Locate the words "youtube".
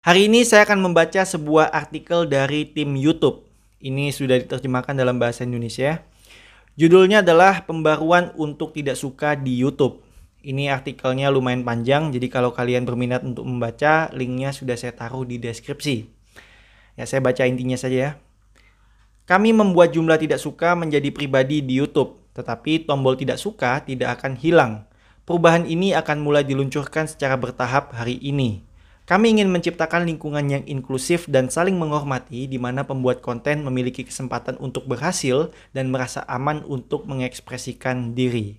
2.96-3.44, 9.60-10.00, 21.76-22.16